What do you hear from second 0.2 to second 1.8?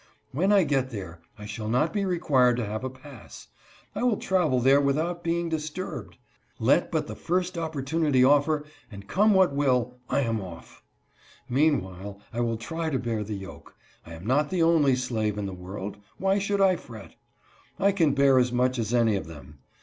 When I get there I shall